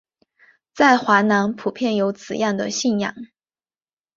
[0.73, 3.13] 在华南普遍有此样的信仰。